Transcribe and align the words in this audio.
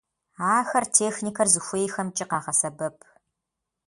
Ахэр 0.57 0.85
техникэр 0.97 1.47
зыхуейхэмкӀи 1.53 2.25
къагъэсэбэп. 2.29 2.97